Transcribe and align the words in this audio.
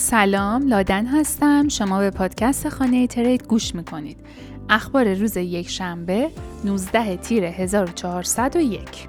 سلام 0.00 0.68
لادن 0.68 1.06
هستم. 1.06 1.68
شما 1.68 1.98
به 1.98 2.10
پادکست 2.10 2.68
خانه 2.68 3.06
ترید 3.06 3.46
گوش 3.46 3.74
می‌کنید. 3.74 4.18
اخبار 4.70 5.14
روز 5.14 5.36
یک 5.36 5.68
شنبه 5.68 6.30
19 6.64 7.16
تیر 7.16 7.44
1401 7.44 9.08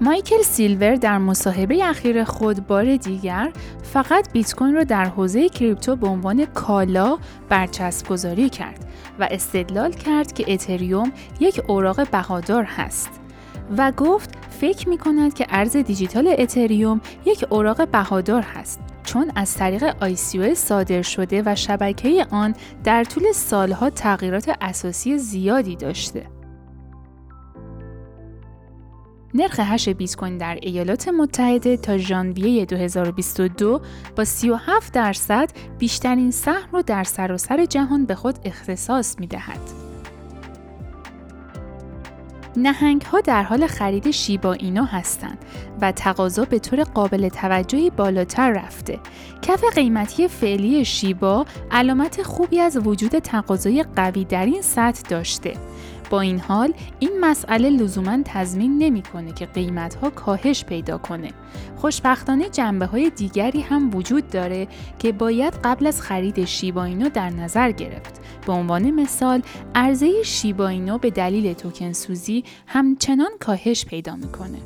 مایکل 0.00 0.42
سیلور 0.42 0.94
در 0.94 1.18
مصاحبه 1.18 1.84
اخیر 1.84 2.24
خود 2.24 2.66
بار 2.66 2.96
دیگر 2.96 3.52
فقط 3.82 4.32
بیت 4.32 4.54
کوین 4.54 4.74
را 4.74 4.84
در 4.84 5.04
حوزه 5.04 5.48
کریپتو 5.48 5.96
به 5.96 6.06
عنوان 6.06 6.44
کالا 6.44 7.18
برچسب 7.48 8.08
گذاری 8.08 8.48
کرد 8.48 8.86
و 9.18 9.28
استدلال 9.30 9.92
کرد 9.92 10.32
که 10.32 10.52
اتریوم 10.52 11.12
یک 11.40 11.60
اوراق 11.66 12.10
بهادار 12.10 12.64
هست 12.64 13.10
و 13.76 13.92
گفت 13.92 14.37
فکر 14.60 14.88
می 14.88 14.98
کند 14.98 15.34
که 15.34 15.46
ارز 15.48 15.76
دیجیتال 15.76 16.34
اتریوم 16.38 17.00
یک 17.26 17.44
اوراق 17.50 17.88
بهادار 17.88 18.42
هست 18.42 18.80
چون 19.04 19.32
از 19.34 19.54
طریق 19.54 20.14
ICO 20.14 20.54
صادر 20.54 21.02
شده 21.02 21.42
و 21.46 21.54
شبکه 21.54 22.26
آن 22.30 22.54
در 22.84 23.04
طول 23.04 23.32
سالها 23.32 23.90
تغییرات 23.90 24.56
اساسی 24.60 25.18
زیادی 25.18 25.76
داشته. 25.76 26.26
نرخ 29.34 29.60
هش 29.60 29.88
بیت 29.88 30.16
کوین 30.16 30.38
در 30.38 30.58
ایالات 30.62 31.08
متحده 31.08 31.76
تا 31.76 31.98
ژانویه 31.98 32.64
2022 32.64 33.80
با 34.16 34.24
37 34.24 34.92
درصد 34.92 35.50
بیشترین 35.78 36.30
سهم 36.30 36.68
را 36.72 36.82
در 36.82 37.04
سراسر 37.04 37.64
جهان 37.64 38.06
به 38.06 38.14
خود 38.14 38.38
اختصاص 38.44 39.18
می 39.18 39.26
دهد. 39.26 39.77
نهنگ 42.62 43.02
ها 43.02 43.20
در 43.20 43.42
حال 43.42 43.66
خرید 43.66 44.10
شیبا 44.10 44.52
اینو 44.52 44.84
هستند 44.84 45.38
و 45.80 45.92
تقاضا 45.92 46.44
به 46.44 46.58
طور 46.58 46.82
قابل 46.82 47.28
توجهی 47.28 47.90
بالاتر 47.90 48.50
رفته. 48.50 48.98
کف 49.42 49.64
قیمتی 49.74 50.28
فعلی 50.28 50.84
شیبا 50.84 51.46
علامت 51.70 52.22
خوبی 52.22 52.60
از 52.60 52.76
وجود 52.76 53.18
تقاضای 53.18 53.84
قوی 53.96 54.24
در 54.24 54.46
این 54.46 54.62
سطح 54.62 55.02
داشته. 55.08 55.54
با 56.10 56.20
این 56.20 56.40
حال 56.40 56.72
این 56.98 57.10
مسئله 57.20 57.70
لزوما 57.70 58.18
تضمین 58.24 58.78
نمی‌کنه 58.78 59.32
که 59.32 59.46
قیمت 59.46 59.94
ها 59.94 60.10
کاهش 60.10 60.64
پیدا 60.64 60.98
کنه. 60.98 61.30
خوشبختانه 61.76 62.48
جنبه 62.48 62.86
های 62.86 63.10
دیگری 63.10 63.60
هم 63.60 63.94
وجود 63.94 64.28
داره 64.28 64.68
که 64.98 65.12
باید 65.12 65.54
قبل 65.64 65.86
از 65.86 66.02
خرید 66.02 66.44
شیباینو 66.44 67.08
در 67.08 67.30
نظر 67.30 67.70
گرفت. 67.70 68.20
به 68.46 68.52
عنوان 68.52 68.90
مثال 68.90 69.42
عرضه 69.74 70.22
شیباینو 70.22 70.98
به 70.98 71.10
دلیل 71.10 71.52
توکن 71.52 71.92
سوزی 71.92 72.44
همچنان 72.66 73.30
کاهش 73.40 73.84
پیدا 73.84 74.16
می‌کنه. 74.16 74.58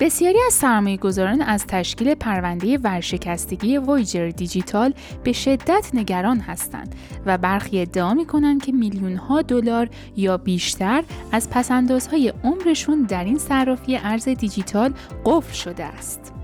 بسیاری 0.00 0.38
از 0.46 0.52
سرمایه 0.52 0.96
گذاران 0.96 1.40
از 1.40 1.66
تشکیل 1.66 2.14
پرونده 2.14 2.78
ورشکستگی 2.78 3.76
وایجر 3.76 4.28
دیجیتال 4.28 4.94
به 5.24 5.32
شدت 5.32 5.90
نگران 5.94 6.40
هستند 6.40 6.94
و 7.26 7.38
برخی 7.38 7.80
ادعا 7.80 8.14
می 8.14 8.26
کنند 8.26 8.62
که 8.64 8.72
میلیون 8.72 9.16
ها 9.16 9.42
دلار 9.42 9.88
یا 10.16 10.36
بیشتر 10.36 11.04
از 11.32 11.50
پسندازهای 11.50 12.32
عمرشون 12.44 13.02
در 13.02 13.24
این 13.24 13.38
صرافی 13.38 13.96
ارز 13.96 14.28
دیجیتال 14.28 14.94
قفل 15.24 15.52
شده 15.52 15.84
است. 15.84 16.35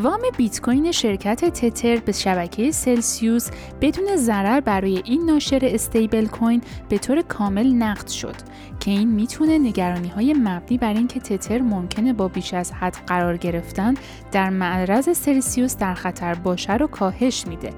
وام 0.00 0.20
بیت 0.36 0.60
کوین 0.60 0.92
شرکت 0.92 1.44
تتر 1.44 1.96
به 1.96 2.12
شبکه 2.12 2.70
سلسیوس 2.70 3.50
بدون 3.80 4.16
ضرر 4.16 4.60
برای 4.60 5.02
این 5.04 5.24
ناشر 5.26 5.60
استیبل 5.62 6.26
کوین 6.26 6.60
به 6.88 6.98
طور 6.98 7.22
کامل 7.22 7.72
نقد 7.72 8.08
شد 8.08 8.34
که 8.80 8.90
این 8.90 9.10
می‌تونه 9.10 9.58
نگرانی 9.58 10.08
های 10.08 10.34
مبنی 10.34 10.78
بر 10.78 10.94
اینکه 10.94 11.20
تتر 11.20 11.58
ممکنه 11.58 12.12
با 12.12 12.28
بیش 12.28 12.54
از 12.54 12.72
حد 12.72 12.96
قرار 13.06 13.36
گرفتن 13.36 13.94
در 14.32 14.50
معرض 14.50 15.18
سلسیوس 15.18 15.76
در 15.76 15.94
خطر 15.94 16.34
باشه 16.34 16.76
رو 16.76 16.86
کاهش 16.86 17.46
میده. 17.46 17.70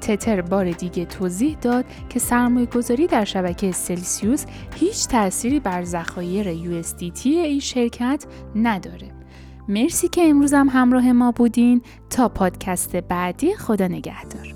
تتر 0.00 0.40
بار 0.40 0.70
دیگه 0.70 1.04
توضیح 1.04 1.56
داد 1.60 1.84
که 2.08 2.18
سرمایه 2.18 2.66
گذاری 2.66 3.06
در 3.06 3.24
شبکه 3.24 3.72
سلسیوس 3.72 4.44
هیچ 4.74 5.06
تأثیری 5.06 5.60
بر 5.60 5.84
ذخایر 5.84 6.54
USDT 6.54 7.26
این 7.26 7.60
شرکت 7.60 8.24
نداره. 8.56 9.17
مرسی 9.68 10.08
که 10.08 10.28
امروز 10.28 10.54
هم 10.54 10.68
همراه 10.68 11.12
ما 11.12 11.32
بودین. 11.32 11.82
تا 12.10 12.28
پادکست 12.28 12.96
بعدی 12.96 13.54
خدا 13.54 13.88
نگهدار. 13.88 14.47